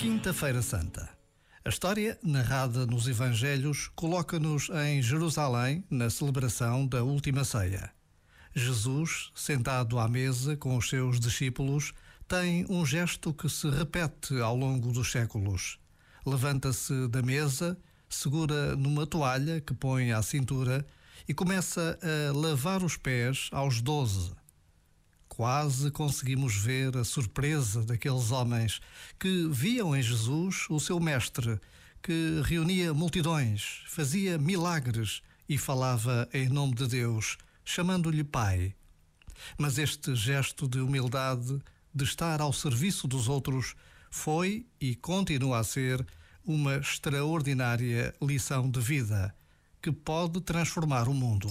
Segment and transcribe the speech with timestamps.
[0.00, 1.10] Quinta-feira Santa.
[1.62, 7.92] A história, narrada nos Evangelhos, coloca-nos em Jerusalém na celebração da Última Ceia.
[8.54, 11.92] Jesus, sentado à mesa com os seus discípulos,
[12.26, 15.78] tem um gesto que se repete ao longo dos séculos.
[16.24, 17.76] Levanta-se da mesa,
[18.08, 20.82] segura numa toalha que põe à cintura
[21.28, 24.32] e começa a lavar os pés aos doze
[25.40, 28.78] Quase conseguimos ver a surpresa daqueles homens
[29.18, 31.58] que viam em Jesus o seu mestre,
[32.02, 38.74] que reunia multidões, fazia milagres e falava em nome de Deus, chamando-lhe Pai.
[39.56, 41.58] Mas este gesto de humildade,
[41.94, 43.74] de estar ao serviço dos outros,
[44.10, 46.06] foi e continua a ser
[46.44, 49.34] uma extraordinária lição de vida
[49.80, 51.50] que pode transformar o mundo.